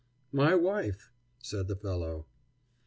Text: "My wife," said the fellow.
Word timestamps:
"My 0.31 0.55
wife," 0.55 1.11
said 1.43 1.67
the 1.67 1.75
fellow. 1.75 2.25